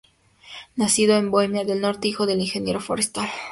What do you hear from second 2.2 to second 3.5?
de un ingeniero forestal.